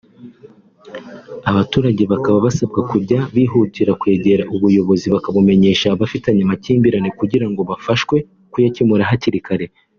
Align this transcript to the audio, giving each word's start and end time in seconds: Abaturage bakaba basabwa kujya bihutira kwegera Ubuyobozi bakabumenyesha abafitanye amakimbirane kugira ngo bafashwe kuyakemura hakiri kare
Abaturage 1.49 2.03
bakaba 2.13 2.37
basabwa 2.45 2.81
kujya 2.91 3.19
bihutira 3.35 3.91
kwegera 4.01 4.43
Ubuyobozi 4.55 5.07
bakabumenyesha 5.15 5.85
abafitanye 5.89 6.41
amakimbirane 6.43 7.09
kugira 7.19 7.45
ngo 7.51 7.61
bafashwe 7.69 8.15
kuyakemura 8.51 9.09
hakiri 9.11 9.39
kare 9.47 9.67